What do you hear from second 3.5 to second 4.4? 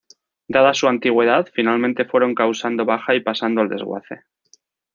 al desguace.